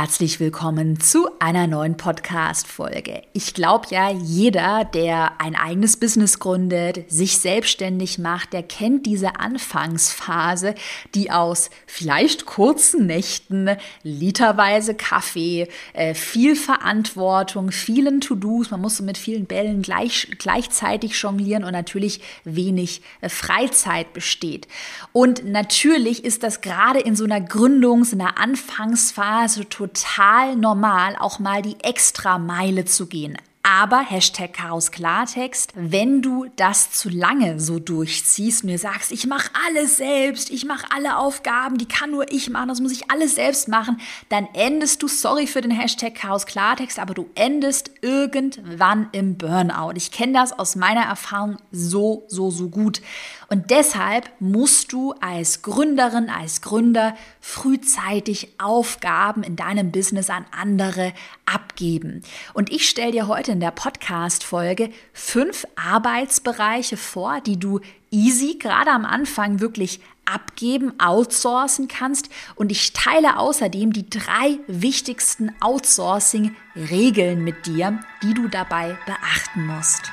[0.00, 3.22] Herzlich willkommen zu einer neuen Podcast-Folge.
[3.32, 9.40] Ich glaube ja, jeder, der ein eigenes Business gründet, sich selbstständig macht, der kennt diese
[9.40, 10.76] Anfangsphase,
[11.16, 13.70] die aus vielleicht kurzen Nächten,
[14.04, 21.20] literweise Kaffee, äh, viel Verantwortung, vielen To-Dos, man muss so mit vielen Bällen gleich, gleichzeitig
[21.20, 24.68] jonglieren und natürlich wenig äh, Freizeit besteht.
[25.12, 29.87] Und natürlich ist das gerade in so einer Gründungs-, in einer Anfangsphase total
[30.56, 33.38] normal, auch mal die Extrameile zu gehen.
[33.70, 39.26] Aber Hashtag Chaos Klartext, wenn du das zu lange so durchziehst und dir sagst, ich
[39.26, 43.10] mache alles selbst, ich mache alle Aufgaben, die kann nur ich machen, das muss ich
[43.10, 47.90] alles selbst machen, dann endest du, sorry für den Hashtag Chaos Klartext, aber du endest
[48.00, 49.92] irgendwann im Burnout.
[49.96, 53.02] Ich kenne das aus meiner Erfahrung so, so, so gut.
[53.50, 61.14] Und deshalb musst du als Gründerin, als Gründer frühzeitig Aufgaben in deinem Business an andere
[61.46, 62.22] abgeben.
[62.52, 68.90] Und ich stelle dir heute in der Podcast-Folge fünf Arbeitsbereiche vor, die du easy, gerade
[68.90, 72.28] am Anfang wirklich abgeben, outsourcen kannst.
[72.54, 80.12] Und ich teile außerdem die drei wichtigsten Outsourcing-Regeln mit dir, die du dabei beachten musst.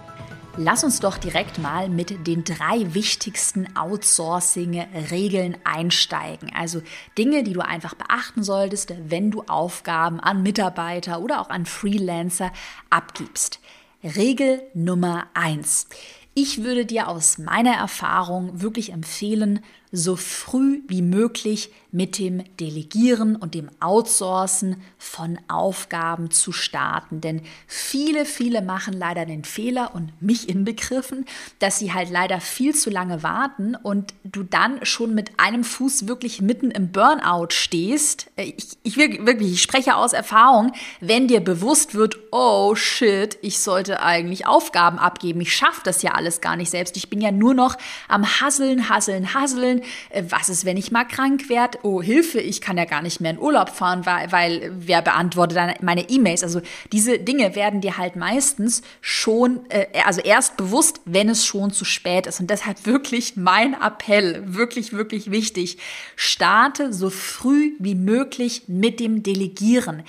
[0.57, 6.51] Lass uns doch direkt mal mit den drei wichtigsten Outsourcing-Regeln einsteigen.
[6.53, 6.81] Also
[7.17, 12.51] Dinge, die du einfach beachten solltest, wenn du Aufgaben an Mitarbeiter oder auch an Freelancer
[12.89, 13.61] abgibst.
[14.03, 15.87] Regel Nummer eins.
[16.33, 23.35] Ich würde dir aus meiner Erfahrung wirklich empfehlen, so früh wie möglich mit dem Delegieren
[23.35, 27.19] und dem Outsourcen von Aufgaben zu starten.
[27.19, 31.25] Denn viele, viele machen leider den Fehler und mich inbegriffen,
[31.59, 36.07] dass sie halt leider viel zu lange warten und du dann schon mit einem Fuß
[36.07, 38.27] wirklich mitten im Burnout stehst.
[38.37, 44.01] Ich, ich wirklich, ich spreche aus Erfahrung, wenn dir bewusst wird, oh shit, ich sollte
[44.01, 45.41] eigentlich Aufgaben abgeben.
[45.41, 46.95] Ich schaffe das ja alles gar nicht selbst.
[46.95, 51.05] Ich bin ja nur noch am Hasseln, Hasseln, Hasseln äh, was ist, wenn ich mal
[51.05, 51.79] krank werde?
[51.83, 55.57] Oh, Hilfe, ich kann ja gar nicht mehr in Urlaub fahren, weil, weil wer beantwortet
[55.57, 56.43] dann meine E-Mails?
[56.43, 56.61] Also
[56.91, 61.85] diese Dinge werden dir halt meistens schon, äh, also erst bewusst, wenn es schon zu
[61.85, 62.39] spät ist.
[62.39, 65.77] Und deshalb wirklich mein Appell, wirklich, wirklich wichtig.
[66.15, 70.03] Starte so früh wie möglich mit dem Delegieren.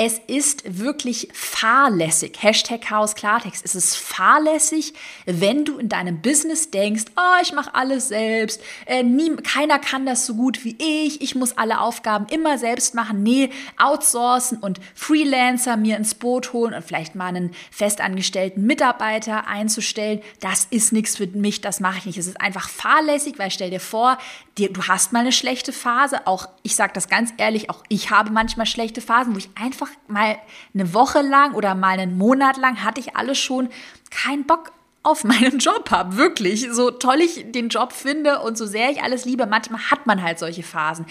[0.00, 2.40] Es ist wirklich fahrlässig.
[2.40, 3.64] Hashtag Chaos Klartext.
[3.64, 4.94] Es ist fahrlässig,
[5.26, 10.06] wenn du in deinem Business denkst, oh, ich mache alles selbst, äh, nie, keiner kann
[10.06, 13.22] das so gut wie ich, ich muss alle Aufgaben immer selbst machen.
[13.22, 20.22] Nee, outsourcen und Freelancer mir ins Boot holen und vielleicht mal einen festangestellten Mitarbeiter einzustellen,
[20.40, 22.18] das ist nichts für mich, das mache ich nicht.
[22.18, 24.18] Es ist einfach fahrlässig, weil stell dir vor,
[24.56, 28.10] dir, du hast mal eine schlechte Phase, auch ich sage das ganz ehrlich, auch ich
[28.10, 30.38] habe manchmal schlechte Phasen, wo ich einfach mal
[30.74, 33.68] eine Woche lang oder mal einen Monat lang hatte ich alles schon
[34.10, 36.16] keinen Bock auf meinen Job habe.
[36.16, 40.06] Wirklich, so toll ich den Job finde und so sehr ich alles liebe, manchmal hat
[40.06, 41.06] man halt solche Phasen.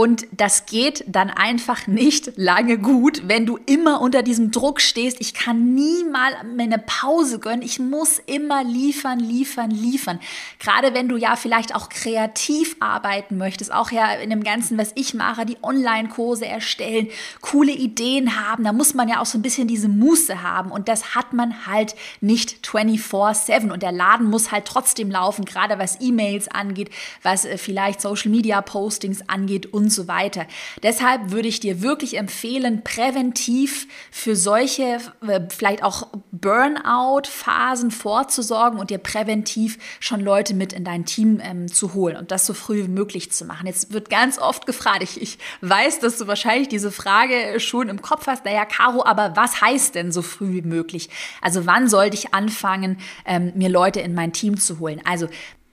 [0.00, 5.20] Und das geht dann einfach nicht lange gut, wenn du immer unter diesem Druck stehst.
[5.20, 7.60] Ich kann nie mal eine Pause gönnen.
[7.60, 10.18] Ich muss immer liefern, liefern, liefern.
[10.58, 14.92] Gerade wenn du ja vielleicht auch kreativ arbeiten möchtest, auch ja in dem Ganzen, was
[14.94, 17.08] ich mache, die Online-Kurse erstellen,
[17.42, 18.64] coole Ideen haben.
[18.64, 20.72] Da muss man ja auch so ein bisschen diese Muße haben.
[20.72, 23.70] Und das hat man halt nicht 24-7.
[23.70, 26.88] Und der Laden muss halt trotzdem laufen, gerade was E-Mails angeht,
[27.22, 30.46] was äh, vielleicht Social-Media-Postings angeht und und so weiter.
[30.84, 38.90] Deshalb würde ich dir wirklich empfehlen, präventiv für solche äh, vielleicht auch Burnout-Phasen vorzusorgen und
[38.90, 42.84] dir präventiv schon Leute mit in dein Team ähm, zu holen und das so früh
[42.84, 43.66] wie möglich zu machen.
[43.66, 48.00] Jetzt wird ganz oft gefragt, ich, ich weiß, dass du wahrscheinlich diese Frage schon im
[48.00, 51.10] Kopf hast, naja, Caro, aber was heißt denn so früh wie möglich?
[51.42, 55.00] Also wann sollte ich anfangen, ähm, mir Leute in mein Team zu holen?
[55.04, 55.26] Also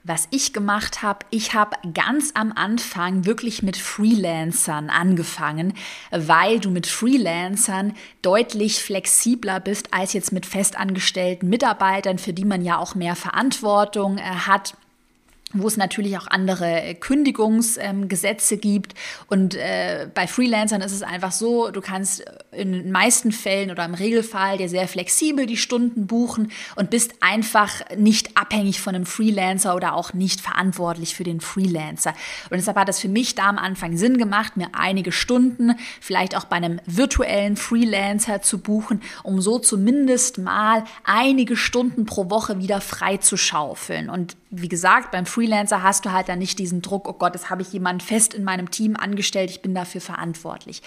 [0.04, 5.74] was ich gemacht habe, ich habe ganz am Anfang wirklich mit Freelancern angefangen,
[6.10, 12.64] weil du mit Freelancern deutlich flexibler bist als jetzt mit festangestellten Mitarbeitern, für die man
[12.64, 14.74] ja auch mehr Verantwortung äh, hat
[15.52, 18.94] wo es natürlich auch andere Kündigungsgesetze ähm, gibt.
[19.28, 23.84] Und äh, bei Freelancern ist es einfach so, du kannst in den meisten Fällen oder
[23.84, 29.06] im Regelfall dir sehr flexibel die Stunden buchen und bist einfach nicht abhängig von einem
[29.06, 32.14] Freelancer oder auch nicht verantwortlich für den Freelancer.
[32.50, 36.36] Und deshalb hat es für mich da am Anfang Sinn gemacht, mir einige Stunden vielleicht
[36.36, 42.58] auch bei einem virtuellen Freelancer zu buchen, um so zumindest mal einige Stunden pro Woche
[42.58, 44.10] wieder frei zu schaufeln.
[44.10, 47.50] Und wie gesagt, beim Freelancer hast du halt dann nicht diesen Druck, oh Gott, jetzt
[47.50, 50.82] habe ich jemanden fest in meinem Team angestellt, ich bin dafür verantwortlich.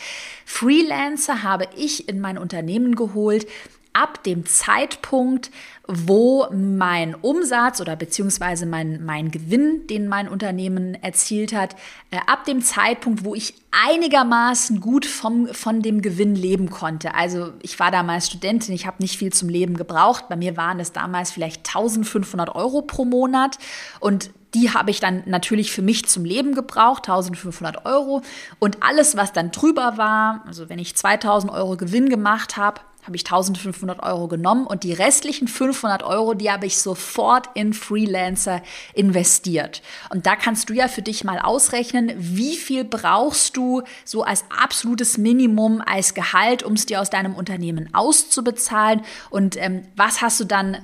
[0.46, 3.48] Freelancer habe ich in mein Unternehmen geholt,
[3.94, 5.52] ab dem Zeitpunkt,
[5.88, 11.76] wo mein Umsatz oder beziehungsweise mein, mein Gewinn, den mein Unternehmen erzielt hat,
[12.12, 17.14] äh, ab dem Zeitpunkt, wo ich einigermaßen gut vom, von dem Gewinn leben konnte.
[17.16, 20.30] Also ich war damals Studentin, ich habe nicht viel zum Leben gebraucht.
[20.30, 23.58] Bei mir waren es damals vielleicht 1500 Euro pro Monat
[24.00, 28.22] und die habe ich dann natürlich für mich zum Leben gebraucht, 1500 Euro.
[28.60, 33.16] Und alles, was dann drüber war, also wenn ich 2000 Euro Gewinn gemacht habe, habe
[33.16, 38.62] ich 1500 Euro genommen und die restlichen 500 Euro, die habe ich sofort in Freelancer
[38.94, 39.82] investiert.
[40.10, 44.46] Und da kannst du ja für dich mal ausrechnen, wie viel brauchst du so als
[44.50, 50.40] absolutes Minimum als Gehalt, um es dir aus deinem Unternehmen auszubezahlen und ähm, was hast
[50.40, 50.78] du dann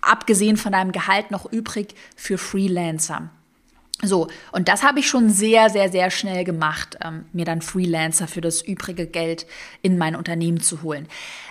[0.00, 3.30] abgesehen von deinem Gehalt noch übrig für Freelancer.
[4.04, 8.26] So, und das habe ich schon sehr, sehr, sehr schnell gemacht, ähm, mir dann Freelancer
[8.26, 9.46] für das übrige Geld
[9.80, 11.06] in mein Unternehmen zu holen.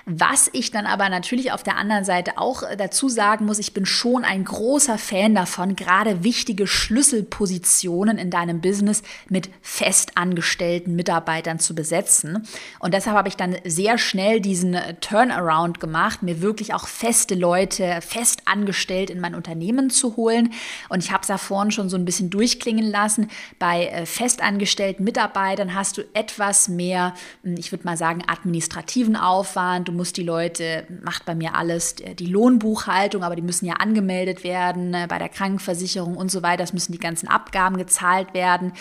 [0.06, 3.74] Was ich dann aber natürlich auf der anderen Seite auch äh, dazu sagen muss, ich
[3.74, 11.60] bin schon ein großer Fan davon, gerade wichtige Schlüsselpositionen in deinem Business mit festangestellten Mitarbeitern
[11.60, 12.46] zu besetzen.
[12.80, 17.36] Und deshalb habe ich dann sehr schnell diesen äh, Turnaround gemacht, mir wirklich auch feste
[17.36, 20.52] Leute fest angestellt in mein Unternehmen zu holen.
[20.90, 23.30] Und ich habe es da vorhin schon so ein bisschen durchklingen lassen.
[23.60, 29.82] Bei äh, festangestellten Mitarbeitern hast du etwas mehr, hm, ich würde mal sagen, administrativen Aufwand
[29.88, 34.44] du musst die Leute, macht bei mir alles, die Lohnbuchhaltung, aber die müssen ja angemeldet
[34.44, 36.64] werden ne, bei der Krankenversicherung und so weiter.
[36.64, 38.74] Es müssen die ganzen Abgaben gezahlt werden.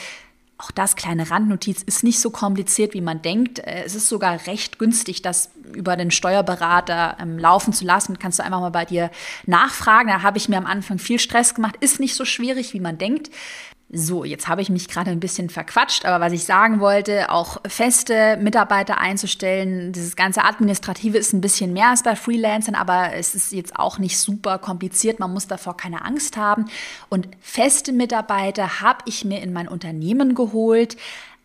[0.61, 3.61] Auch das kleine Randnotiz ist nicht so kompliziert, wie man denkt.
[3.61, 8.19] Äh, es ist sogar recht günstig, das über den Steuerberater ähm, laufen zu lassen.
[8.19, 9.11] Kannst du einfach mal bei dir
[9.47, 10.09] nachfragen.
[10.09, 11.77] Da habe ich mir am Anfang viel Stress gemacht.
[11.81, 13.31] Ist nicht so schwierig, wie man denkt.
[13.93, 17.57] So, jetzt habe ich mich gerade ein bisschen verquatscht, aber was ich sagen wollte, auch
[17.67, 23.35] feste Mitarbeiter einzustellen, dieses ganze Administrative ist ein bisschen mehr als bei Freelancern, aber es
[23.35, 26.67] ist jetzt auch nicht super kompliziert, man muss davor keine Angst haben.
[27.09, 30.97] Und feste Mitarbeiter habe ich mir in mein Unternehmen geholt,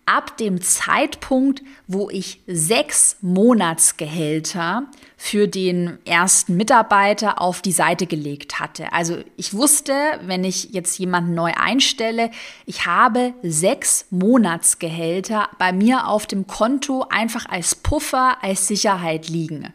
[0.06, 4.84] ab dem Zeitpunkt, wo ich sechs Monatsgehälter
[5.18, 8.94] für den ersten Mitarbeiter auf die Seite gelegt hatte.
[8.94, 12.30] Also ich wusste, wenn ich jetzt jemanden neu einstelle,
[12.66, 19.74] ich habe sechs Monatsgehälter bei mir auf dem Konto einfach als Puffer, als Sicherheit liegen.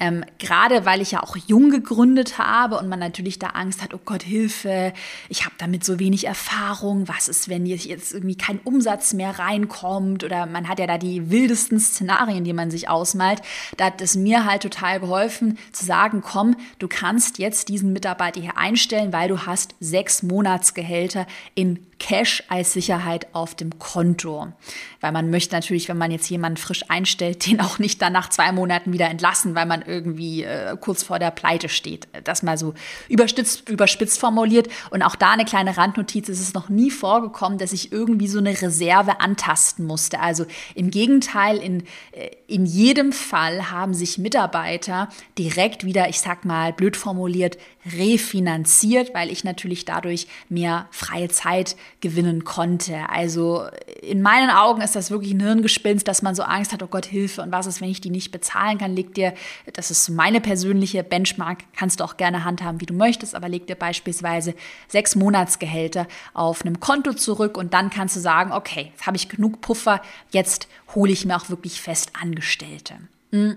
[0.00, 3.92] Ähm, Gerade weil ich ja auch jung gegründet habe und man natürlich da Angst hat,
[3.92, 4.94] oh Gott, Hilfe,
[5.28, 10.24] ich habe damit so wenig Erfahrung, was ist, wenn jetzt irgendwie kein Umsatz mehr reinkommt
[10.24, 13.42] oder man hat ja da die wildesten Szenarien, die man sich ausmalt.
[13.76, 18.40] Da hat es mir halt total geholfen zu sagen, komm, du kannst jetzt diesen Mitarbeiter
[18.40, 24.52] hier einstellen, weil du hast sechs Monatsgehälter in Cash als Sicherheit auf dem Konto.
[25.00, 28.30] Weil man möchte natürlich, wenn man jetzt jemanden frisch einstellt, den auch nicht dann nach
[28.30, 32.08] zwei Monaten wieder entlassen, weil man irgendwie äh, kurz vor der Pleite steht.
[32.24, 32.74] Das mal so
[33.08, 34.68] überspitzt, überspitzt formuliert.
[34.90, 38.38] Und auch da eine kleine Randnotiz, es ist noch nie vorgekommen, dass ich irgendwie so
[38.38, 40.20] eine Reserve antasten musste.
[40.20, 46.44] Also im Gegenteil, in, äh, in jedem Fall haben sich Mitarbeiter direkt wieder, ich sag
[46.44, 53.08] mal blöd formuliert, refinanziert, weil ich natürlich dadurch mehr freie Zeit gewinnen konnte.
[53.08, 53.64] Also
[54.02, 57.06] in meinen Augen ist das wirklich ein Hirngespinst, dass man so Angst hat, oh Gott,
[57.06, 59.32] Hilfe und was ist, wenn ich die nicht bezahlen kann, leg dir,
[59.72, 63.66] das ist meine persönliche Benchmark, kannst du auch gerne handhaben, wie du möchtest, aber leg
[63.66, 64.54] dir beispielsweise
[64.88, 69.28] sechs Monatsgehälter auf einem Konto zurück und dann kannst du sagen, okay, jetzt habe ich
[69.28, 72.96] genug Puffer, jetzt hole ich mir auch wirklich Festangestellte.
[73.32, 73.56] Hm.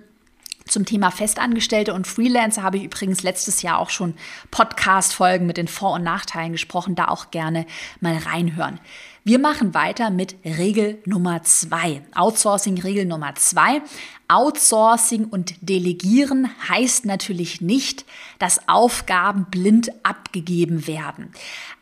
[0.66, 4.16] Zum Thema Festangestellte und Freelancer habe ich übrigens letztes Jahr auch schon
[4.52, 6.96] Podcast-Folgen mit den Vor- und Nachteilen gesprochen.
[6.96, 7.66] Da auch gerne
[8.00, 8.80] mal reinhören.
[9.26, 12.02] Wir machen weiter mit Regel Nummer zwei.
[12.14, 13.82] Outsourcing-Regel Nummer zwei.
[14.28, 18.04] Outsourcing und Delegieren heißt natürlich nicht,
[18.40, 21.32] dass Aufgaben blind abgegeben werden.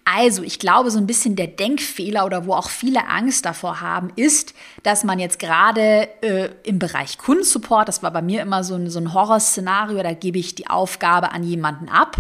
[0.06, 4.12] Also, ich glaube, so ein bisschen der Denkfehler oder wo auch viele Angst davor haben,
[4.16, 8.76] ist, dass man jetzt gerade äh, im Bereich Kundensupport, das war bei mir immer so
[8.76, 12.18] ein, so ein Horrorszenario, da gebe ich die Aufgabe an jemanden ab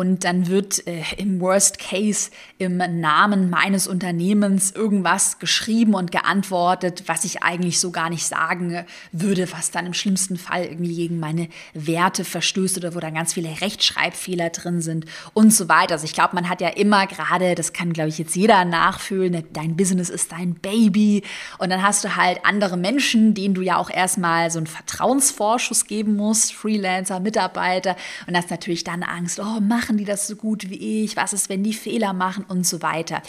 [0.00, 7.02] und dann wird äh, im Worst Case im Namen meines Unternehmens irgendwas geschrieben und geantwortet,
[7.04, 11.20] was ich eigentlich so gar nicht sagen würde, was dann im schlimmsten Fall irgendwie gegen
[11.20, 15.04] meine Werte verstößt oder wo dann ganz viele Rechtschreibfehler drin sind
[15.34, 15.92] und so weiter.
[15.92, 19.44] Also ich glaube, man hat ja immer gerade, das kann glaube ich jetzt jeder nachfühlen,
[19.52, 21.24] dein Business ist dein Baby
[21.58, 25.84] und dann hast du halt andere Menschen, denen du ja auch erstmal so einen Vertrauensvorschuss
[25.84, 30.70] geben musst, Freelancer, Mitarbeiter und hast natürlich dann Angst, oh, machen die das so gut
[30.70, 31.16] wie ich?
[31.16, 33.22] Was ist, wenn die Fehler machen und so weiter.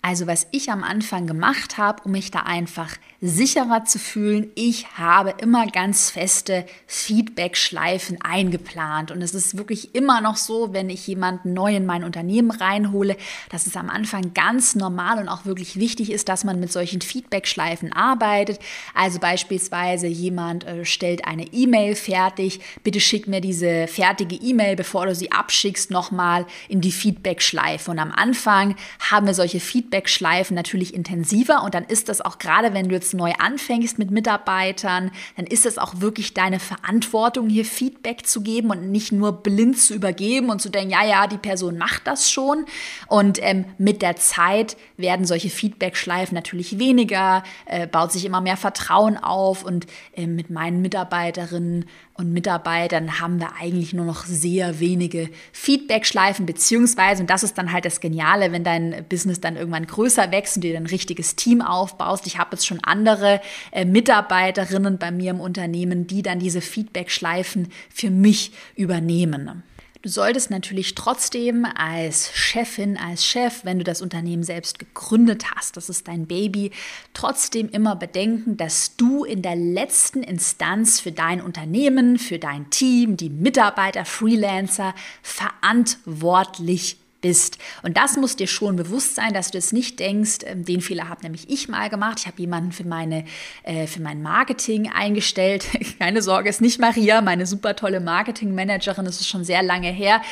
[0.00, 4.96] Also was ich am Anfang gemacht habe, um mich da einfach sicherer zu fühlen, ich
[4.96, 9.10] habe immer ganz feste Feedback-Schleifen eingeplant.
[9.10, 13.16] Und es ist wirklich immer noch so, wenn ich jemanden neu in mein Unternehmen reinhole,
[13.50, 17.02] dass es am Anfang ganz normal und auch wirklich wichtig ist, dass man mit solchen
[17.02, 18.58] Feedback-Schleifen arbeitet.
[18.94, 25.04] Also beispielsweise jemand äh, stellt eine E-Mail fertig, bitte schick mir diese fertige E-Mail, bevor
[25.04, 27.90] du sie abschickst, nochmal in die Feedback-Schleife.
[27.90, 28.76] Und am Anfang
[29.10, 33.09] haben wir solche Feedback-Schleifen natürlich intensiver und dann ist das auch gerade, wenn du jetzt
[33.14, 38.70] neu anfängst mit Mitarbeitern, dann ist es auch wirklich deine Verantwortung, hier Feedback zu geben
[38.70, 42.30] und nicht nur blind zu übergeben und zu denken, ja, ja, die Person macht das
[42.30, 42.64] schon.
[43.06, 48.56] Und ähm, mit der Zeit werden solche Feedback-Schleifen natürlich weniger, äh, baut sich immer mehr
[48.56, 51.86] Vertrauen auf und äh, mit meinen Mitarbeiterinnen
[52.20, 57.72] und Mitarbeitern haben wir eigentlich nur noch sehr wenige Feedback-Schleifen, beziehungsweise, und das ist dann
[57.72, 61.62] halt das Geniale, wenn dein Business dann irgendwann größer wächst und dir ein richtiges Team
[61.62, 62.26] aufbaust.
[62.26, 63.40] Ich habe jetzt schon andere
[63.72, 69.62] äh, Mitarbeiterinnen bei mir im Unternehmen, die dann diese Feedback-Schleifen für mich übernehmen.
[70.02, 75.76] Du solltest natürlich trotzdem als Chefin, als Chef, wenn du das Unternehmen selbst gegründet hast,
[75.76, 76.70] das ist dein Baby,
[77.12, 83.18] trotzdem immer bedenken, dass du in der letzten Instanz für dein Unternehmen, für dein Team,
[83.18, 87.58] die Mitarbeiter, Freelancer verantwortlich bist.
[87.82, 91.08] Und das muss dir schon bewusst sein, dass du es nicht denkst, ähm, den Fehler
[91.08, 92.18] habe nämlich ich mal gemacht.
[92.20, 93.24] Ich habe jemanden für, meine,
[93.62, 95.66] äh, für mein Marketing eingestellt.
[95.98, 100.22] Keine Sorge, ist nicht Maria, meine super tolle Marketingmanagerin, das ist schon sehr lange her.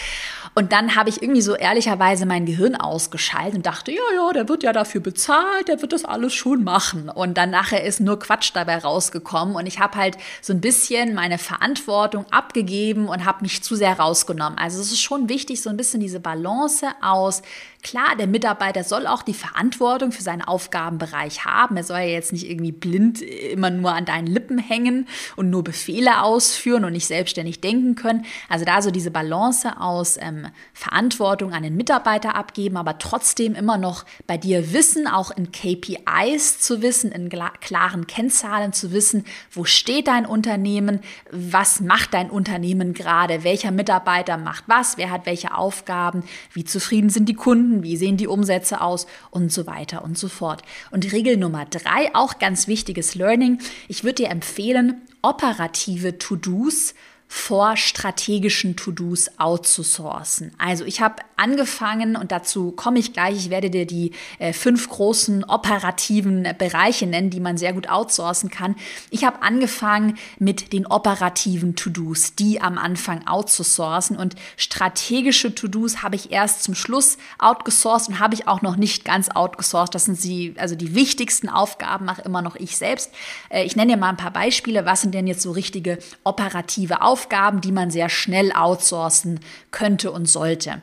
[0.59, 4.49] Und dann habe ich irgendwie so ehrlicherweise mein Gehirn ausgeschaltet und dachte, ja, ja, der
[4.49, 7.09] wird ja dafür bezahlt, der wird das alles schon machen.
[7.09, 9.55] Und dann nachher ist nur Quatsch dabei rausgekommen.
[9.55, 14.01] Und ich habe halt so ein bisschen meine Verantwortung abgegeben und habe mich zu sehr
[14.01, 14.59] rausgenommen.
[14.59, 17.43] Also es ist schon wichtig, so ein bisschen diese Balance aus
[17.81, 21.77] Klar, der Mitarbeiter soll auch die Verantwortung für seinen Aufgabenbereich haben.
[21.77, 25.07] Er soll ja jetzt nicht irgendwie blind immer nur an deinen Lippen hängen
[25.37, 28.27] und nur Befehle ausführen und nicht selbstständig denken können.
[28.49, 33.79] Also da so diese Balance aus ähm, Verantwortung an den Mitarbeiter abgeben, aber trotzdem immer
[33.79, 37.31] noch bei dir wissen, auch in KPIs zu wissen, in
[37.61, 44.37] klaren Kennzahlen zu wissen, wo steht dein Unternehmen, was macht dein Unternehmen gerade, welcher Mitarbeiter
[44.37, 48.27] macht was, wer hat welche Aufgaben, wie zufrieden sind die Kunden Kunden, wie sehen die
[48.27, 50.63] Umsätze aus und so weiter und so fort.
[50.91, 53.59] Und Regel Nummer drei, auch ganz wichtiges Learning.
[53.89, 56.95] Ich würde dir empfehlen, operative To-Dos
[57.31, 60.51] vor strategischen To-Dos outzusourcen.
[60.57, 63.37] Also ich habe angefangen und dazu komme ich gleich.
[63.37, 68.51] Ich werde dir die äh, fünf großen operativen Bereiche nennen, die man sehr gut outsourcen
[68.51, 68.77] kann.
[69.11, 76.17] Ich habe angefangen mit den operativen To-Dos, die am Anfang outzusourcen und strategische To-Dos habe
[76.17, 79.95] ich erst zum Schluss outgesourced und habe ich auch noch nicht ganz outgesourced.
[79.95, 83.13] Das sind sie, also die wichtigsten Aufgaben mache immer noch ich selbst.
[83.51, 84.87] Äh, ich nenne dir mal ein paar Beispiele.
[84.87, 87.18] Was sind denn jetzt so richtige operative Aufgaben?
[87.19, 89.41] Aufgaben, die man sehr schnell outsourcen
[89.73, 90.81] könnte und sollte.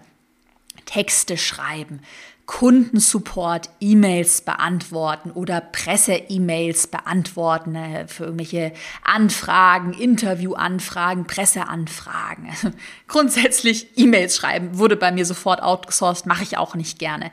[0.86, 2.02] Texte schreiben,
[2.46, 8.72] Kundensupport E-Mails beantworten oder Presse-E-Mails beantworten äh, für irgendwelche
[9.04, 12.50] Anfragen, Interviewanfragen, Presseanfragen.
[13.08, 17.32] Grundsätzlich E-Mails schreiben wurde bei mir sofort outgesourced, mache ich auch nicht gerne.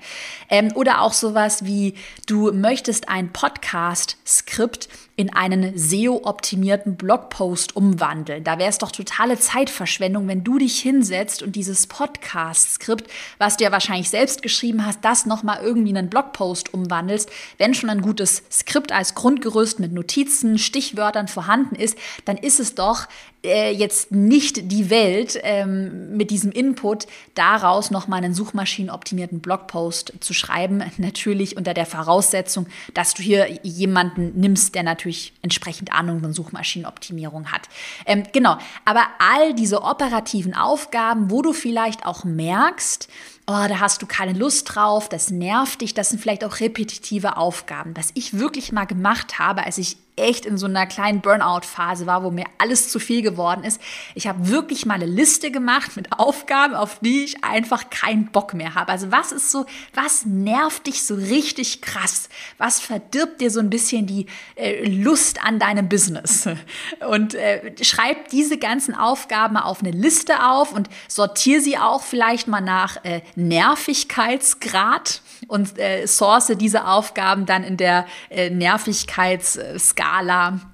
[0.48, 1.94] Ähm, oder auch sowas wie,
[2.26, 8.44] du möchtest ein Podcast-Skript in einen SEO-optimierten Blogpost umwandeln.
[8.44, 13.64] Da wäre es doch totale Zeitverschwendung, wenn du dich hinsetzt und dieses Podcast-Skript, was du
[13.64, 17.30] ja wahrscheinlich selbst geschrieben hast, das nochmal irgendwie in einen Blogpost umwandelst.
[17.58, 22.74] Wenn schon ein gutes Skript als Grundgerüst mit Notizen, Stichwörtern vorhanden ist, dann ist es
[22.74, 23.06] doch
[23.44, 30.32] äh, jetzt nicht die Welt ähm, mit diesem Input daraus nochmal einen suchmaschinenoptimierten Blogpost zu
[30.32, 30.82] schreiben.
[30.98, 37.50] Natürlich unter der Voraussetzung, dass du hier jemanden nimmst, der natürlich entsprechend Ahnung von Suchmaschinenoptimierung
[37.50, 37.68] hat.
[38.06, 43.08] Ähm, genau, aber all diese operativen Aufgaben, wo du vielleicht auch merkst,
[43.46, 47.36] oh, da hast du keine Lust drauf, das nervt dich, das sind vielleicht auch repetitive
[47.36, 47.96] Aufgaben.
[47.96, 52.22] Was ich wirklich mal gemacht habe, als ich echt in so einer kleinen Burnout-Phase war,
[52.22, 53.80] wo mir alles zu viel geworden ist.
[54.14, 58.52] Ich habe wirklich mal eine Liste gemacht mit Aufgaben, auf die ich einfach keinen Bock
[58.52, 58.92] mehr habe.
[58.92, 59.64] Also was ist so,
[59.94, 62.28] was nervt dich so richtig krass?
[62.58, 64.26] Was verdirbt dir so ein bisschen die
[64.56, 66.46] äh, Lust an deinem Business?
[67.08, 72.48] Und äh, schreib diese ganzen Aufgaben auf eine Liste auf und sortiere sie auch vielleicht
[72.48, 80.71] mal nach äh, Nervigkeitsgrad und äh, source diese Aufgaben dann in der äh, Nervigkeitsskala äh,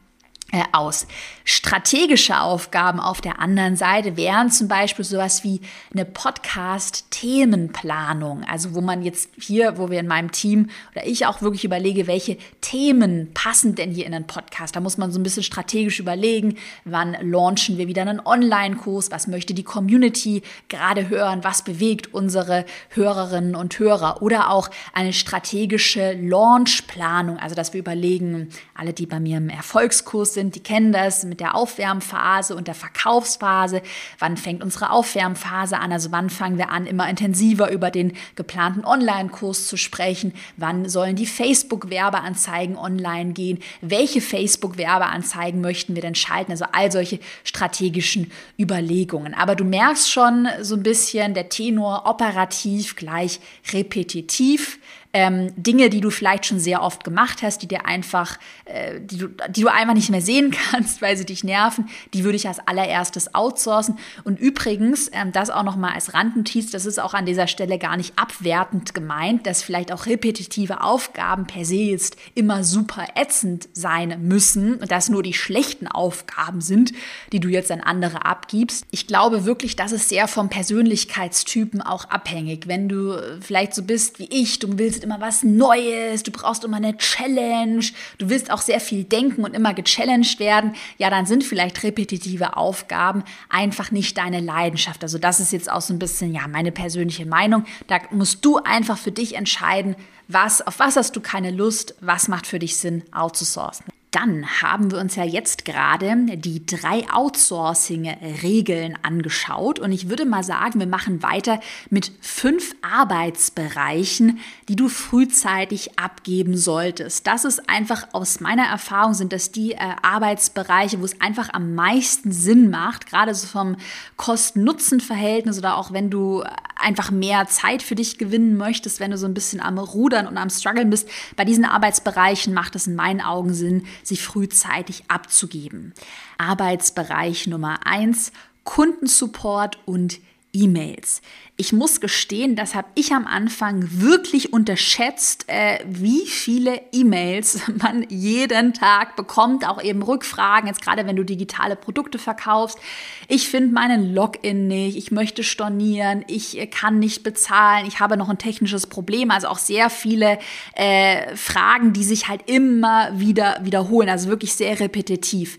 [0.72, 1.06] aus.
[1.44, 5.60] Strategische Aufgaben auf der anderen Seite wären zum Beispiel sowas wie
[5.92, 8.44] eine Podcast-Themenplanung.
[8.44, 12.06] Also wo man jetzt hier, wo wir in meinem Team oder ich auch wirklich überlege,
[12.06, 14.74] welche Themen passen denn hier in einen Podcast.
[14.74, 19.26] Da muss man so ein bisschen strategisch überlegen, wann launchen wir wieder einen Online-Kurs, was
[19.26, 26.14] möchte die Community gerade hören, was bewegt unsere Hörerinnen und Hörer oder auch eine strategische
[26.14, 27.38] Launch-Planung.
[27.38, 31.40] Also dass wir überlegen, alle, die bei mir im Erfolgskurs sind, die kennen das mit
[31.40, 33.82] der Aufwärmphase und der Verkaufsphase.
[34.20, 35.90] Wann fängt unsere Aufwärmphase an?
[35.90, 40.32] Also wann fangen wir an, immer intensiver über den geplanten Online-Kurs zu sprechen?
[40.56, 43.58] Wann sollen die Facebook-Werbeanzeigen online gehen?
[43.80, 46.52] Welche Facebook-Werbeanzeigen möchten wir denn schalten?
[46.52, 49.34] Also all solche strategischen Überlegungen.
[49.34, 53.40] Aber du merkst schon so ein bisschen der Tenor operativ gleich
[53.72, 54.78] repetitiv
[55.18, 59.18] ähm, Dinge, die du vielleicht schon sehr oft gemacht hast, die dir einfach, äh, die,
[59.18, 62.46] du, die du einfach nicht mehr sehen kannst, weil sie dich nerven, die würde ich
[62.46, 63.98] als allererstes outsourcen.
[64.22, 67.96] Und übrigens, ähm, das auch nochmal als Randnotiz, das ist auch an dieser Stelle gar
[67.96, 74.20] nicht abwertend gemeint, dass vielleicht auch repetitive Aufgaben per se jetzt immer super ätzend sein
[74.22, 76.92] müssen und dass nur die schlechten Aufgaben sind,
[77.32, 78.86] die du jetzt an andere abgibst.
[78.92, 82.68] Ich glaube wirklich, das ist sehr vom Persönlichkeitstypen auch abhängig.
[82.68, 86.30] Wenn du äh, vielleicht so bist wie ich, du willst willst immer was Neues, du
[86.30, 87.84] brauchst immer eine Challenge,
[88.18, 92.58] du willst auch sehr viel denken und immer gechallenged werden, ja, dann sind vielleicht repetitive
[92.58, 95.02] Aufgaben einfach nicht deine Leidenschaft.
[95.02, 97.64] Also das ist jetzt auch so ein bisschen, ja, meine persönliche Meinung.
[97.86, 99.96] Da musst du einfach für dich entscheiden,
[100.28, 103.86] was, auf was hast du keine Lust, was macht für dich Sinn, outzusourcen.
[104.18, 110.42] Dann haben wir uns ja jetzt gerade die drei Outsourcing-Regeln angeschaut und ich würde mal
[110.42, 117.28] sagen, wir machen weiter mit fünf Arbeitsbereichen, die du frühzeitig abgeben solltest.
[117.28, 121.76] Das ist einfach aus meiner Erfahrung sind das die äh, Arbeitsbereiche, wo es einfach am
[121.76, 123.76] meisten Sinn macht, gerade so vom
[124.16, 126.42] Kosten-Nutzen-Verhältnis oder auch wenn du
[126.74, 130.36] einfach mehr Zeit für dich gewinnen möchtest, wenn du so ein bisschen am Rudern und
[130.38, 131.08] am Struggeln bist.
[131.36, 135.94] Bei diesen Arbeitsbereichen macht es in meinen Augen Sinn, sie frühzeitig abzugeben.
[136.38, 138.32] Arbeitsbereich Nummer eins:
[138.64, 140.20] Kundensupport und
[140.52, 141.20] E-Mails.
[141.56, 148.06] Ich muss gestehen, das habe ich am Anfang wirklich unterschätzt, äh, wie viele E-Mails man
[148.08, 152.78] jeden Tag bekommt, auch eben Rückfragen, jetzt gerade wenn du digitale Produkte verkaufst.
[153.26, 158.16] Ich finde meinen Login nicht, ich möchte stornieren, ich äh, kann nicht bezahlen, ich habe
[158.16, 160.38] noch ein technisches Problem, also auch sehr viele
[160.74, 165.58] äh, Fragen, die sich halt immer wieder wiederholen, also wirklich sehr repetitiv.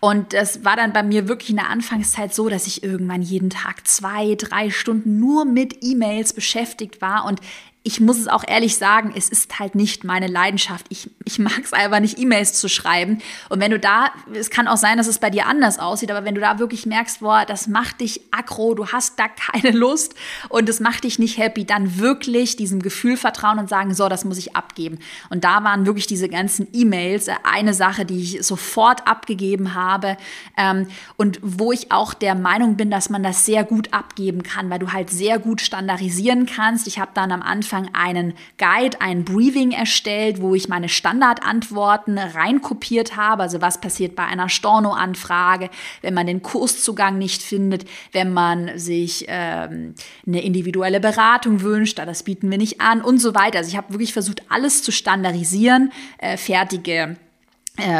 [0.00, 3.50] Und das war dann bei mir wirklich in der Anfangszeit so, dass ich irgendwann jeden
[3.50, 7.40] Tag zwei, drei Stunden nur mit E-Mails beschäftigt war und
[7.84, 10.84] ich muss es auch ehrlich sagen, es ist halt nicht meine Leidenschaft.
[10.88, 13.22] Ich, ich mag es einfach nicht, E-Mails zu schreiben.
[13.48, 16.24] Und wenn du da, es kann auch sein, dass es bei dir anders aussieht, aber
[16.24, 20.14] wenn du da wirklich merkst, boah, das macht dich aggro, du hast da keine Lust
[20.48, 24.24] und es macht dich nicht happy, dann wirklich diesem Gefühl vertrauen und sagen, so, das
[24.24, 24.98] muss ich abgeben.
[25.30, 30.16] Und da waren wirklich diese ganzen E-Mails eine Sache, die ich sofort abgegeben habe
[30.56, 34.68] ähm, und wo ich auch der Meinung bin, dass man das sehr gut abgeben kann,
[34.68, 36.86] weil du halt sehr gut standardisieren kannst.
[36.86, 42.16] Ich habe dann am Anfang Anfang einen Guide, ein Briefing erstellt, wo ich meine Standardantworten
[42.16, 43.42] reinkopiert habe.
[43.42, 45.68] Also was passiert bei einer Storno-Anfrage,
[46.00, 49.94] wenn man den Kurszugang nicht findet, wenn man sich ähm,
[50.26, 53.58] eine individuelle Beratung wünscht, das bieten wir nicht an und so weiter.
[53.58, 57.18] Also ich habe wirklich versucht, alles zu standardisieren, äh, fertige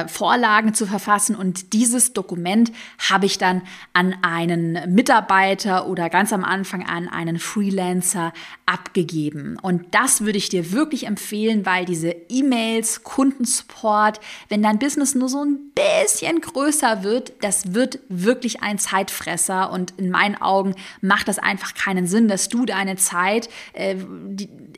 [0.09, 2.73] Vorlagen zu verfassen und dieses Dokument
[3.09, 3.63] habe ich dann
[3.93, 8.33] an einen Mitarbeiter oder ganz am Anfang an einen Freelancer
[8.67, 9.57] abgegeben.
[9.61, 15.29] Und das würde ich dir wirklich empfehlen, weil diese E-Mails, Kundensupport, wenn dein Business nur
[15.29, 21.29] so ein bisschen größer wird, das wird wirklich ein Zeitfresser und in meinen Augen macht
[21.29, 23.97] das einfach keinen Sinn, dass du deine Zeit äh,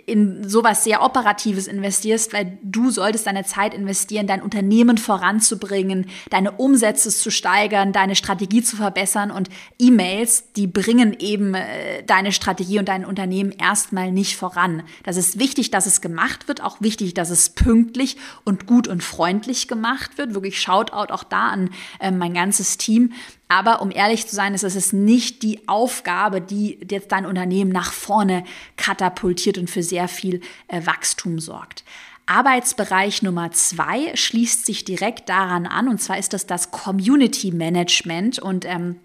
[0.07, 6.07] in sowas sehr Operatives investierst, weil du solltest deine Zeit investieren, dein Unternehmen Unternehmen voranzubringen,
[6.31, 9.49] deine Umsätze zu steigern, deine Strategie zu verbessern und
[9.79, 14.83] E-Mails, die bringen eben äh, deine Strategie und dein Unternehmen erstmal nicht voran.
[15.05, 19.03] Das ist wichtig, dass es gemacht wird, auch wichtig, dass es pünktlich und gut und
[19.03, 20.35] freundlich gemacht wird.
[20.35, 23.13] Wirklich Shoutout auch da an äh, mein ganzes Team.
[23.49, 27.93] Aber um ehrlich zu sein, ist es nicht die Aufgabe, die jetzt dein Unternehmen nach
[27.93, 28.45] vorne
[28.77, 31.85] katapultiert und für sehr viel äh, Wachstum sorgt.
[32.31, 38.39] Arbeitsbereich Nummer zwei schließt sich direkt daran an, und zwar ist das das Community Management
[38.39, 38.97] und ähm,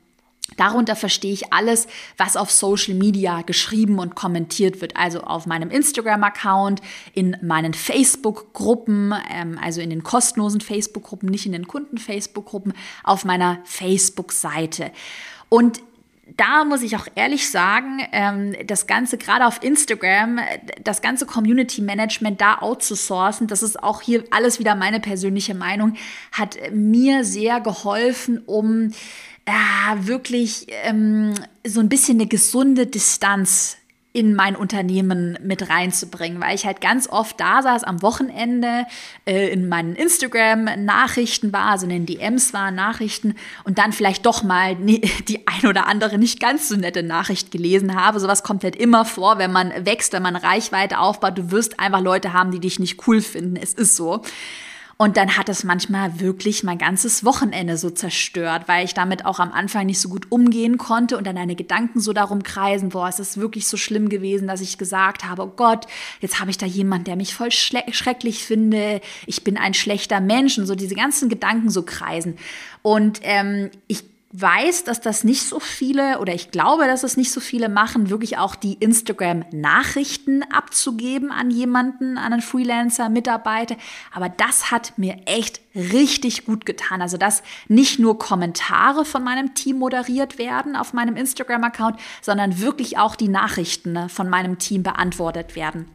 [0.57, 4.95] Darunter verstehe ich alles, was auf Social Media geschrieben und kommentiert wird.
[4.95, 6.81] Also auf meinem Instagram-Account,
[7.15, 13.57] in meinen Facebook-Gruppen, ähm, also in den kostenlosen Facebook-Gruppen, nicht in den Kunden-Facebook-Gruppen, auf meiner
[13.63, 14.91] Facebook-Seite.
[15.49, 15.81] Und
[16.27, 20.39] da muss ich auch ehrlich sagen, ähm, das Ganze gerade auf Instagram,
[20.83, 25.95] das ganze Community Management da outzusourcen, das ist auch hier alles wieder meine persönliche Meinung,
[26.31, 28.91] hat mir sehr geholfen, um
[29.45, 29.51] äh,
[29.99, 31.35] wirklich ähm,
[31.65, 33.77] so ein bisschen eine gesunde Distanz
[34.15, 38.85] in mein Unternehmen mit reinzubringen, weil ich halt ganz oft da saß am Wochenende
[39.25, 44.41] äh, in meinen Instagram-Nachrichten war, also in den DMs waren Nachrichten und dann vielleicht doch
[44.41, 48.21] mal die ein oder andere nicht ganz so nette Nachricht gelesen habe.
[48.21, 51.37] Sowas kommt halt immer vor, wenn man wächst, wenn man Reichweite aufbaut.
[51.37, 53.57] Du wirst einfach Leute haben, die dich nicht cool finden.
[53.57, 54.21] Es ist so.
[54.97, 59.39] Und dann hat es manchmal wirklich mein ganzes Wochenende so zerstört, weil ich damit auch
[59.39, 63.09] am Anfang nicht so gut umgehen konnte und dann meine Gedanken so darum kreisen, boah,
[63.09, 65.85] es ist wirklich so schlimm gewesen, dass ich gesagt habe, oh Gott,
[66.21, 70.57] jetzt habe ich da jemanden, der mich voll schrecklich finde, ich bin ein schlechter Mensch.
[70.57, 72.37] Und so diese ganzen Gedanken so kreisen.
[72.81, 77.31] Und ähm, ich weiß, dass das nicht so viele oder ich glaube, dass es nicht
[77.31, 83.75] so viele machen, wirklich auch die Instagram-Nachrichten abzugeben an jemanden, an einen Freelancer, Mitarbeiter.
[84.13, 87.01] Aber das hat mir echt richtig gut getan.
[87.01, 92.97] Also, dass nicht nur Kommentare von meinem Team moderiert werden auf meinem Instagram-Account, sondern wirklich
[92.97, 95.89] auch die Nachrichten von meinem Team beantwortet werden.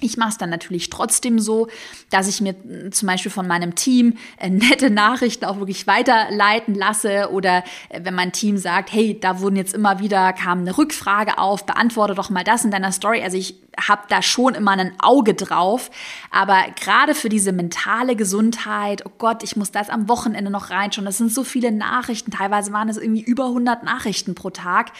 [0.00, 1.68] Ich mache es dann natürlich trotzdem so,
[2.10, 6.74] dass ich mir hm, zum Beispiel von meinem Team äh, nette Nachrichten auch wirklich weiterleiten
[6.74, 10.76] lasse oder äh, wenn mein Team sagt, hey, da wurden jetzt immer wieder, kam eine
[10.76, 13.22] Rückfrage auf, beantworte doch mal das in deiner Story.
[13.22, 15.90] Also ich habe da schon immer ein Auge drauf,
[16.30, 21.06] aber gerade für diese mentale Gesundheit, oh Gott, ich muss das am Wochenende noch reinschauen,
[21.06, 24.92] das sind so viele Nachrichten, teilweise waren es irgendwie über 100 Nachrichten pro Tag.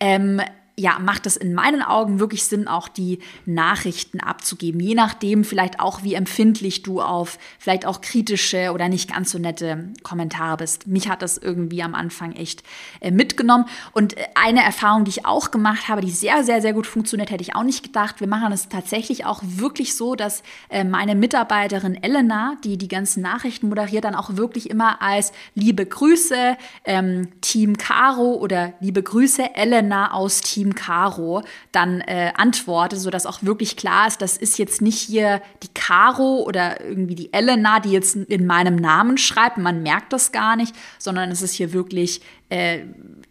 [0.00, 0.40] Ähm,
[0.78, 4.80] ja, macht es in meinen Augen wirklich Sinn, auch die Nachrichten abzugeben.
[4.80, 9.38] Je nachdem vielleicht auch, wie empfindlich du auf vielleicht auch kritische oder nicht ganz so
[9.38, 10.86] nette Kommentare bist.
[10.86, 12.62] Mich hat das irgendwie am Anfang echt
[13.00, 13.64] äh, mitgenommen.
[13.92, 17.32] Und äh, eine Erfahrung, die ich auch gemacht habe, die sehr, sehr, sehr gut funktioniert,
[17.32, 18.20] hätte ich auch nicht gedacht.
[18.20, 23.20] Wir machen es tatsächlich auch wirklich so, dass äh, meine Mitarbeiterin Elena, die die ganzen
[23.20, 29.56] Nachrichten moderiert, dann auch wirklich immer als liebe Grüße ähm, Team Caro oder liebe Grüße
[29.56, 34.58] Elena aus Team Team Caro dann äh, antworte, sodass auch wirklich klar ist, das ist
[34.58, 39.58] jetzt nicht hier die Caro oder irgendwie die Elena, die jetzt in meinem Namen schreibt,
[39.58, 42.84] man merkt das gar nicht, sondern es ist hier wirklich äh,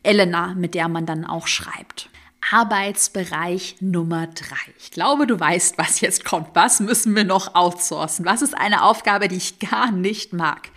[0.04, 2.10] Elena, mit der man dann auch schreibt.
[2.52, 4.74] Arbeitsbereich Nummer drei.
[4.80, 6.50] Ich glaube, du weißt, was jetzt kommt.
[6.54, 8.26] Was müssen wir noch outsourcen?
[8.26, 10.70] Was ist eine Aufgabe, die ich gar nicht mag?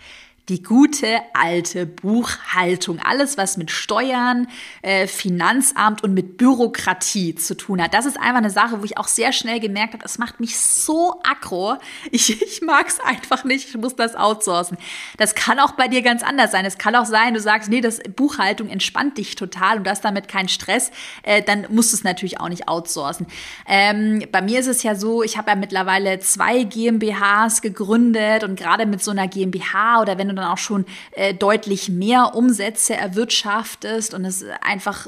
[0.49, 2.99] Die gute alte Buchhaltung.
[2.99, 4.47] Alles, was mit Steuern,
[4.81, 7.93] äh, Finanzamt und mit Bürokratie zu tun hat.
[7.93, 10.57] Das ist einfach eine Sache, wo ich auch sehr schnell gemerkt habe, es macht mich
[10.57, 11.77] so aggro.
[12.09, 13.69] Ich, ich mag es einfach nicht.
[13.69, 14.77] Ich muss das outsourcen.
[15.17, 16.65] Das kann auch bei dir ganz anders sein.
[16.65, 20.03] Es kann auch sein, du sagst, nee, das Buchhaltung entspannt dich total und du hast
[20.03, 20.91] damit keinen Stress.
[21.23, 23.27] Äh, dann musst du es natürlich auch nicht outsourcen.
[23.67, 28.57] Ähm, bei mir ist es ja so, ich habe ja mittlerweile zwei GmbHs gegründet und
[28.57, 32.95] gerade mit so einer GmbH oder wenn du dann auch schon äh, deutlich mehr Umsätze
[32.95, 35.07] erwirtschaftest und es einfach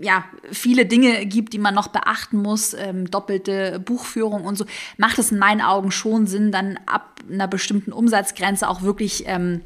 [0.00, 4.64] ja viele Dinge gibt, die man noch beachten muss, ähm, doppelte Buchführung und so,
[4.96, 9.62] macht es in meinen Augen schon Sinn, dann ab einer bestimmten Umsatzgrenze auch wirklich ähm,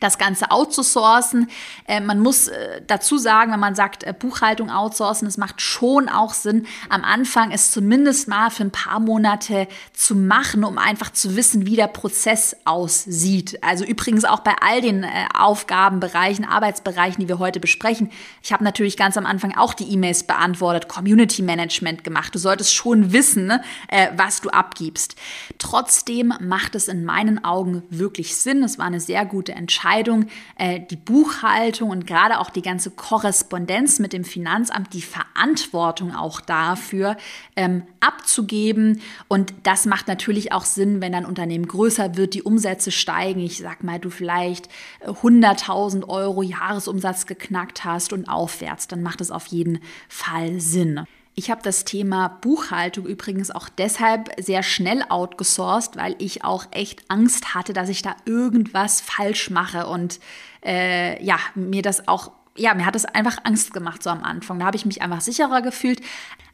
[0.00, 1.48] das Ganze outzusourcen.
[1.86, 6.08] Äh, man muss äh, dazu sagen, wenn man sagt, äh, Buchhaltung outsourcen, es macht schon
[6.08, 11.10] auch Sinn, am Anfang es zumindest mal für ein paar Monate zu machen, um einfach
[11.10, 13.62] zu wissen, wie der Prozess aussieht.
[13.62, 18.10] Also übrigens auch bei all den Aufgabenbereichen, Arbeitsbereichen, die wir heute besprechen.
[18.42, 22.34] Ich habe natürlich ganz am Anfang auch die E-Mails beantwortet, Community Management gemacht.
[22.34, 23.52] Du solltest schon wissen,
[23.88, 25.16] äh, was du abgibst.
[25.58, 28.62] Trotzdem macht es in meinen Augen wirklich Sinn.
[28.62, 32.90] Es war eine sehr gute Entscheidung Entscheidung, äh, die Buchhaltung und gerade auch die ganze
[32.90, 37.16] Korrespondenz mit dem Finanzamt, die Verantwortung auch dafür
[37.54, 39.00] ähm, abzugeben.
[39.28, 43.40] Und das macht natürlich auch Sinn, wenn dein Unternehmen größer wird, die Umsätze steigen.
[43.40, 44.68] Ich sag mal, du vielleicht
[45.04, 51.06] 100.000 äh, Euro Jahresumsatz geknackt hast und aufwärts, dann macht es auf jeden Fall Sinn.
[51.38, 57.04] Ich habe das Thema Buchhaltung übrigens auch deshalb sehr schnell outgesourced, weil ich auch echt
[57.08, 60.18] Angst hatte, dass ich da irgendwas falsch mache und
[60.64, 64.58] äh, ja, mir das auch ja, mir hat es einfach Angst gemacht so am Anfang.
[64.58, 66.00] Da habe ich mich einfach sicherer gefühlt.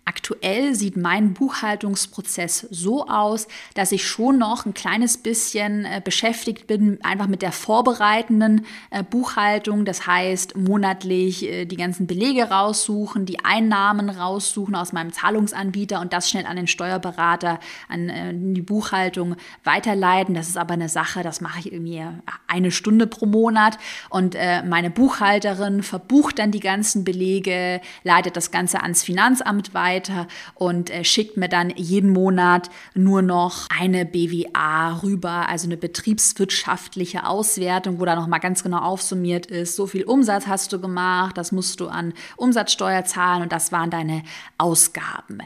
[0.05, 6.67] Aktuell sieht mein Buchhaltungsprozess so aus, dass ich schon noch ein kleines bisschen äh, beschäftigt
[6.67, 9.85] bin, einfach mit der vorbereitenden äh, Buchhaltung.
[9.85, 16.13] Das heißt, monatlich äh, die ganzen Belege raussuchen, die Einnahmen raussuchen aus meinem Zahlungsanbieter und
[16.13, 20.35] das schnell an den Steuerberater, an die Buchhaltung weiterleiten.
[20.35, 22.03] Das ist aber eine Sache, das mache ich irgendwie
[22.49, 23.79] eine Stunde pro Monat
[24.11, 24.37] und
[24.67, 30.91] meine Buchhalterin verbucht dann die ganzen Belege, leitet das Ganze ans Finanzamt weiter weiter und
[30.91, 38.01] äh, schickt mir dann jeden Monat nur noch eine BWA rüber, also eine betriebswirtschaftliche Auswertung,
[38.01, 41.81] wo da nochmal ganz genau aufsummiert ist, so viel Umsatz hast du gemacht, das musst
[41.81, 44.23] du an Umsatzsteuer zahlen und das waren deine
[44.59, 45.43] Ausgaben.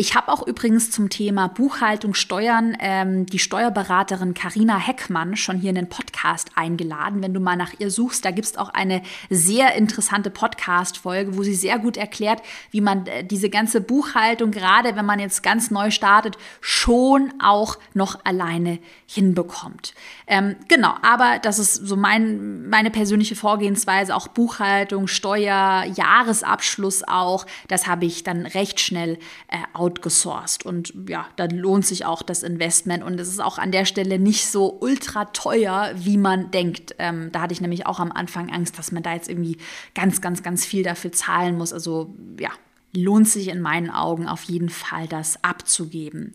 [0.00, 5.68] Ich habe auch übrigens zum Thema Buchhaltung, Steuern ähm, die Steuerberaterin Karina Heckmann schon hier
[5.68, 7.22] in den Podcast eingeladen.
[7.22, 11.42] Wenn du mal nach ihr suchst, da gibt es auch eine sehr interessante Podcast-Folge, wo
[11.42, 15.70] sie sehr gut erklärt, wie man äh, diese ganze Buchhaltung, gerade wenn man jetzt ganz
[15.70, 19.92] neu startet, schon auch noch alleine hinbekommt.
[20.26, 27.44] Ähm, genau, aber das ist so mein, meine persönliche Vorgehensweise, auch Buchhaltung, Steuer, Jahresabschluss auch,
[27.68, 29.58] das habe ich dann recht schnell äh,
[29.90, 30.64] outgesourced.
[30.64, 33.02] Und ja, dann lohnt sich auch das Investment.
[33.02, 36.94] Und es ist auch an der Stelle nicht so ultra teuer, wie man denkt.
[36.98, 39.58] Ähm, da hatte ich nämlich auch am Anfang Angst, dass man da jetzt irgendwie
[39.94, 41.72] ganz, ganz, ganz viel dafür zahlen muss.
[41.72, 42.50] Also ja,
[42.94, 46.34] lohnt sich in meinen Augen auf jeden Fall, das abzugeben.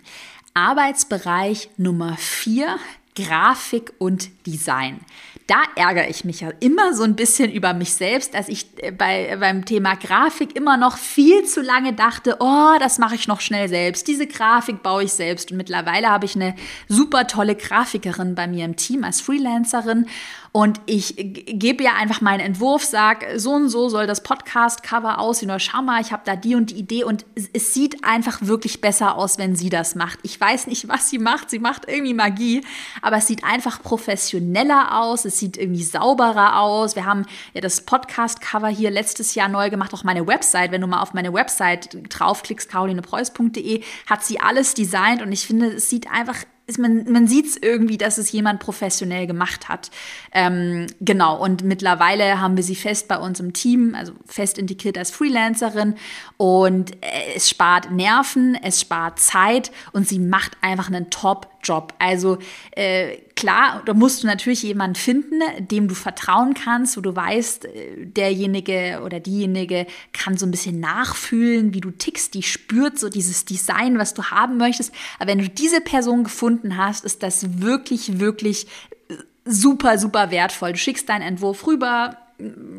[0.54, 2.78] Arbeitsbereich Nummer vier,
[3.16, 5.00] Grafik und Design
[5.48, 8.92] da ärgere ich mich ja immer so ein bisschen über mich selbst, dass ich äh,
[8.92, 13.42] bei, beim Thema Grafik immer noch viel zu lange dachte, oh, das mache ich noch
[13.42, 14.08] schnell selbst.
[14.08, 15.52] Diese Grafik baue ich selbst.
[15.52, 16.56] Und mittlerweile habe ich eine
[16.88, 20.08] super tolle Grafikerin bei mir im Team als Freelancerin.
[20.56, 25.50] Und ich gebe ja einfach meinen Entwurf, sag, so und so soll das Podcast-Cover aussehen
[25.50, 28.80] oder schau mal, ich habe da die und die Idee und es sieht einfach wirklich
[28.80, 30.20] besser aus, wenn sie das macht.
[30.24, 32.64] Ich weiß nicht, was sie macht, sie macht irgendwie Magie,
[33.02, 36.96] aber es sieht einfach professioneller aus, es sieht irgendwie sauberer aus.
[36.96, 40.72] Wir haben ja das Podcast-Cover hier letztes Jahr neu gemacht, auch meine Website.
[40.72, 45.74] Wenn du mal auf meine Website draufklickst, carolinepreuß.de, hat sie alles designt und ich finde,
[45.74, 49.92] es sieht einfach ist man, man sieht es irgendwie, dass es jemand professionell gemacht hat.
[50.32, 54.98] Ähm, genau, und mittlerweile haben wir sie fest bei uns im Team, also fest integriert
[54.98, 55.96] als Freelancerin.
[56.38, 61.12] Und äh, es spart Nerven, es spart Zeit und sie macht einfach einen
[61.66, 61.94] Top-Job.
[62.00, 62.38] Also
[62.72, 67.66] äh, klar, da musst du natürlich jemanden finden, dem du vertrauen kannst, wo du weißt,
[67.66, 73.10] äh, derjenige oder diejenige kann so ein bisschen nachfühlen, wie du tickst, die spürt so
[73.10, 74.94] dieses Design, was du haben möchtest.
[75.20, 78.68] Aber wenn du diese Person gefunden hast, ist das wirklich, wirklich
[79.46, 80.74] super, super wertvoll.
[80.74, 82.18] Du schickst deinen Entwurf rüber,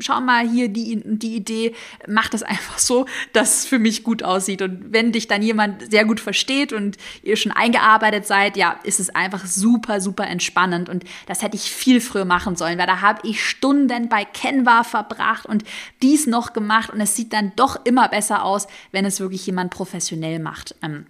[0.00, 1.74] schau mal hier die, die Idee,
[2.06, 4.62] mach das einfach so, dass es für mich gut aussieht.
[4.62, 9.00] Und wenn dich dann jemand sehr gut versteht und ihr schon eingearbeitet seid, ja, ist
[9.00, 10.88] es einfach super, super entspannend.
[10.88, 14.84] Und das hätte ich viel früher machen sollen, weil da habe ich Stunden bei Canva
[14.84, 15.64] verbracht und
[16.02, 19.70] dies noch gemacht und es sieht dann doch immer besser aus, wenn es wirklich jemand
[19.70, 20.74] professionell macht.
[20.82, 21.06] Ähm,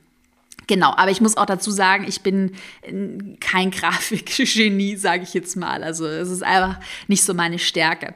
[0.66, 5.57] Genau, aber ich muss auch dazu sagen, ich bin äh, kein Grafikgenie, sage ich jetzt
[5.57, 5.85] mal.
[5.85, 8.14] Also es ist einfach nicht so meine Stärke.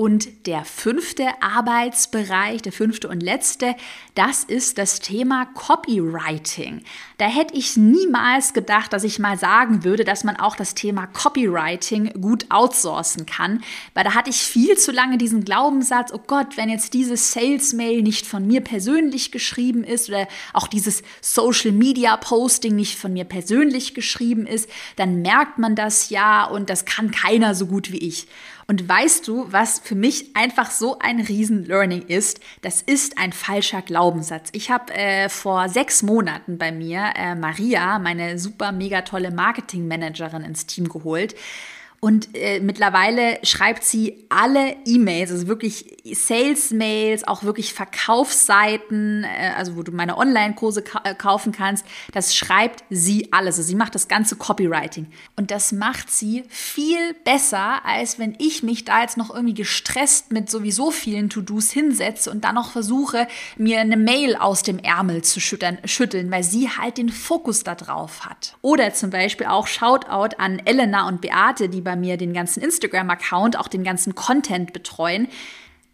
[0.00, 3.74] Und der fünfte Arbeitsbereich, der fünfte und letzte,
[4.14, 6.80] das ist das Thema Copywriting.
[7.18, 11.06] Da hätte ich niemals gedacht, dass ich mal sagen würde, dass man auch das Thema
[11.06, 16.56] Copywriting gut outsourcen kann, weil da hatte ich viel zu lange diesen Glaubenssatz, oh Gott,
[16.56, 22.98] wenn jetzt dieses Sales-Mail nicht von mir persönlich geschrieben ist oder auch dieses Social-Media-Posting nicht
[22.98, 27.66] von mir persönlich geschrieben ist, dann merkt man das ja und das kann keiner so
[27.66, 28.26] gut wie ich.
[28.70, 32.38] Und weißt du, was für mich einfach so ein Riesen-Learning ist?
[32.62, 34.50] Das ist ein falscher Glaubenssatz.
[34.52, 40.44] Ich habe äh, vor sechs Monaten bei mir äh, Maria, meine super mega tolle Marketing-Managerin,
[40.44, 41.34] ins Team geholt.
[42.00, 49.76] Und äh, mittlerweile schreibt sie alle E-Mails, also wirklich Sales-Mails, auch wirklich Verkaufsseiten, äh, also
[49.76, 51.84] wo du meine Online-Kurse ka äh, kaufen kannst.
[52.14, 53.58] Das schreibt sie alles.
[53.58, 55.08] Also sie macht das ganze Copywriting.
[55.36, 60.32] Und das macht sie viel besser, als wenn ich mich da jetzt noch irgendwie gestresst
[60.32, 65.20] mit sowieso vielen To-Dos hinsetze und dann noch versuche, mir eine Mail aus dem Ärmel
[65.20, 68.56] zu schüttern, schütteln, weil sie halt den Fokus da drauf hat.
[68.62, 72.62] Oder zum Beispiel auch Shoutout an Elena und Beate, die bei bei mir den ganzen
[72.62, 75.26] Instagram-Account, auch den ganzen Content betreuen.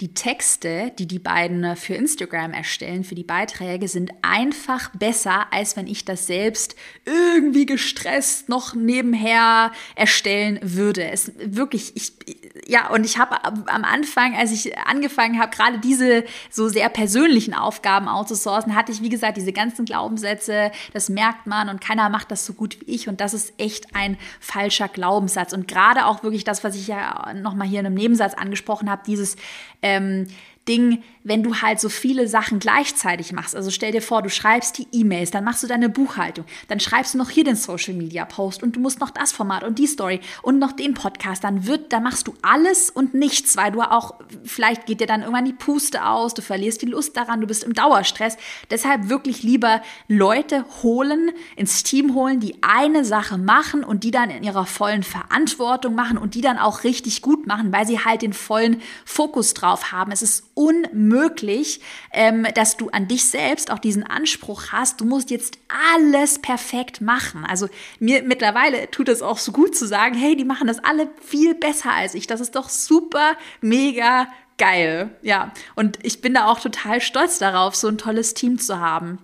[0.02, 5.74] Die Texte, die die beiden für Instagram erstellen, für die Beiträge, sind einfach besser, als
[5.74, 11.10] wenn ich das selbst irgendwie gestresst noch nebenher erstellen würde.
[11.10, 12.12] Es wirklich, ich,
[12.66, 17.54] ja, und ich habe am Anfang, als ich angefangen habe, gerade diese so sehr persönlichen
[17.54, 22.30] Aufgaben outzusourcen, hatte ich, wie gesagt, diese ganzen Glaubenssätze, das merkt man und keiner macht
[22.30, 25.54] das so gut wie ich und das ist echt ein falscher Glaubenssatz.
[25.54, 29.00] Und gerade auch wirklich das, was ich ja nochmal hier in einem Nebensatz angesprochen habe,
[29.06, 29.36] dieses
[29.86, 30.26] ähm,
[30.68, 33.56] Ding, wenn du halt so viele Sachen gleichzeitig machst.
[33.56, 37.14] Also stell dir vor, du schreibst die E-Mails, dann machst du deine Buchhaltung, dann schreibst
[37.14, 39.86] du noch hier den Social Media Post und du musst noch das Format und die
[39.86, 43.80] Story und noch den Podcast, dann wird, dann machst du alles und nichts, weil du
[43.80, 47.46] auch, vielleicht geht dir dann irgendwann die Puste aus, du verlierst die Lust daran, du
[47.46, 48.36] bist im Dauerstress.
[48.70, 54.30] Deshalb wirklich lieber Leute holen, ins Team holen, die eine Sache machen und die dann
[54.30, 58.22] in ihrer vollen Verantwortung machen und die dann auch richtig gut machen, weil sie halt
[58.22, 60.12] den vollen Fokus drauf haben.
[60.12, 61.80] Es ist unmöglich,
[62.12, 65.58] ähm, dass du an dich selbst auch diesen Anspruch hast, du musst jetzt
[65.94, 67.44] alles perfekt machen.
[67.44, 67.68] Also
[68.00, 71.54] mir mittlerweile tut es auch so gut zu sagen, hey, die machen das alle viel
[71.54, 72.26] besser als ich.
[72.26, 75.10] Das ist doch super, mega geil.
[75.20, 79.18] Ja, und ich bin da auch total stolz darauf, so ein tolles Team zu haben.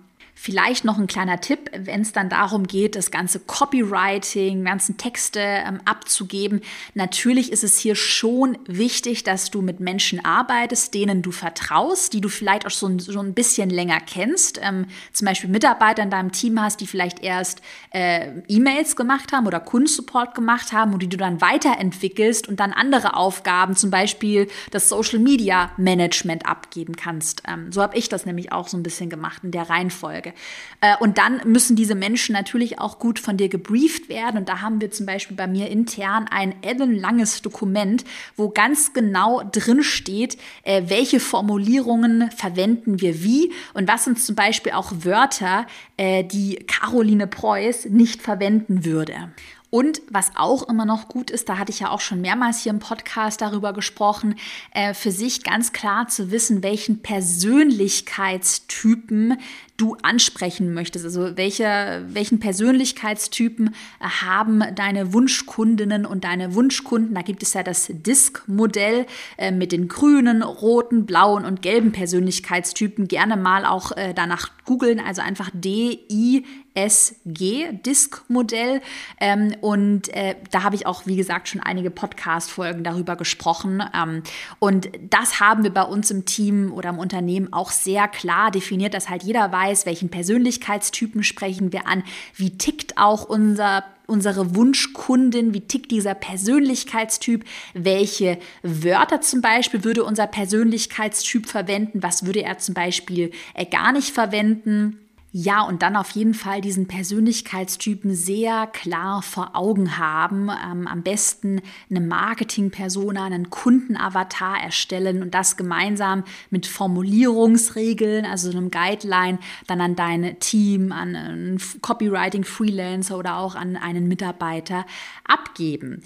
[0.45, 5.39] Vielleicht noch ein kleiner Tipp, wenn es dann darum geht, das ganze Copywriting, ganzen Texte
[5.39, 6.59] ähm, abzugeben.
[6.95, 12.19] Natürlich ist es hier schon wichtig, dass du mit Menschen arbeitest, denen du vertraust, die
[12.19, 14.59] du vielleicht auch so, so ein bisschen länger kennst.
[14.61, 19.47] Ähm, zum Beispiel Mitarbeiter in deinem Team hast, die vielleicht erst äh, E-Mails gemacht haben
[19.47, 24.49] oder Kundensupport gemacht haben und die du dann weiterentwickelst und dann andere Aufgaben, zum Beispiel
[24.71, 27.43] das Social Media Management abgeben kannst.
[27.47, 30.32] Ähm, so habe ich das nämlich auch so ein bisschen gemacht in der Reihenfolge.
[30.81, 34.37] Äh, und dann müssen diese Menschen natürlich auch gut von dir gebrieft werden.
[34.37, 38.03] Und da haben wir zum Beispiel bei mir intern ein ellenlanges Dokument,
[38.35, 44.35] wo ganz genau drin steht, äh, welche Formulierungen verwenden wir wie und was sind zum
[44.35, 45.65] Beispiel auch Wörter,
[45.97, 49.31] äh, die Caroline Preuß nicht verwenden würde.
[49.73, 52.71] Und was auch immer noch gut ist, da hatte ich ja auch schon mehrmals hier
[52.71, 54.35] im Podcast darüber gesprochen,
[54.71, 59.39] äh, für sich ganz klar zu wissen, welchen Persönlichkeitstypen
[59.77, 61.05] du ansprechen möchtest.
[61.05, 67.15] Also welche, welchen Persönlichkeitstypen haben deine Wunschkundinnen und deine Wunschkunden?
[67.15, 69.07] Da gibt es ja das DISC-Modell
[69.37, 73.07] äh, mit den grünen, roten, blauen und gelben Persönlichkeitstypen.
[73.07, 76.43] Gerne mal auch äh, danach googeln, also einfach D-I SG
[76.75, 78.81] Disk-Modell.
[79.19, 83.83] Ähm, und äh, da habe ich auch, wie gesagt, schon einige Podcast-Folgen darüber gesprochen.
[83.93, 84.23] Ähm,
[84.59, 88.93] und das haben wir bei uns im Team oder im Unternehmen auch sehr klar definiert,
[88.93, 92.03] dass halt jeder weiß, welchen Persönlichkeitstypen sprechen wir an,
[92.35, 100.03] wie tickt auch unser unsere Wunschkundin, wie tickt dieser Persönlichkeitstyp, welche Wörter zum Beispiel würde
[100.03, 104.99] unser Persönlichkeitstyp verwenden, was würde er zum Beispiel äh, gar nicht verwenden.
[105.35, 110.47] Ja, und dann auf jeden Fall diesen Persönlichkeitstypen sehr klar vor Augen haben.
[110.49, 118.69] Ähm, am besten eine Marketing-Persona, einen Kundenavatar erstellen und das gemeinsam mit Formulierungsregeln, also einem
[118.69, 124.85] Guideline, dann an dein Team, an einen Copywriting-Freelancer oder auch an einen Mitarbeiter
[125.23, 126.03] abgeben.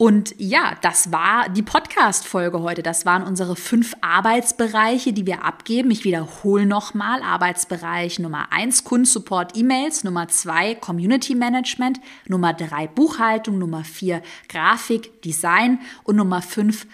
[0.00, 2.82] Und ja, das war die Podcast-Folge heute.
[2.82, 5.90] Das waren unsere fünf Arbeitsbereiche, die wir abgeben.
[5.90, 7.20] Ich wiederhole nochmal.
[7.22, 15.20] Arbeitsbereich Nummer eins Kundensupport E-Mails, Nummer zwei Community Management, Nummer drei Buchhaltung, Nummer vier Grafik,
[15.20, 16.86] Design und Nummer fünf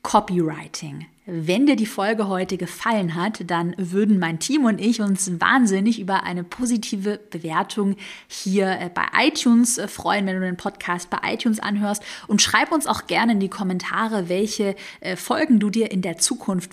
[0.00, 1.08] Copywriting.
[1.28, 5.98] Wenn dir die Folge heute gefallen hat, dann würden mein Team und ich uns wahnsinnig
[5.98, 7.96] über eine positive Bewertung
[8.28, 12.04] hier äh, bei iTunes äh, freuen, wenn du den Podcast bei iTunes anhörst.
[12.28, 16.18] Und schreib uns auch gerne in die Kommentare, welche äh, Folgen du dir in der
[16.18, 16.70] Zukunft,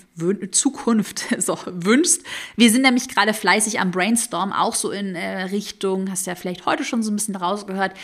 [0.52, 2.22] Zukunft so, wünschst.
[2.54, 6.64] Wir sind nämlich gerade fleißig am Brainstorm, auch so in Richtung, hast du ja vielleicht
[6.64, 7.94] heute schon so ein bisschen rausgehört,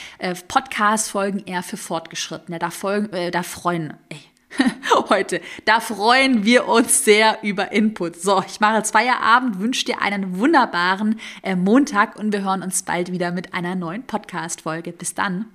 [0.48, 2.58] Podcast-Folgen eher für Fortgeschrittene.
[2.58, 4.18] Da, folgen, da freuen, ey,
[5.08, 5.40] heute.
[5.64, 8.20] Da freuen wir uns sehr über Input.
[8.20, 12.82] So, ich mache jetzt Feierabend, wünsche dir einen wunderbaren äh, Montag und wir hören uns
[12.82, 14.92] bald wieder mit einer neuen Podcast-Folge.
[14.92, 15.46] Bis dann.